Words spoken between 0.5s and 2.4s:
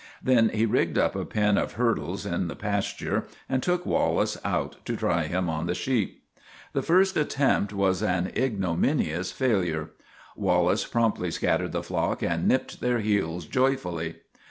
rigged up a pen of hurdles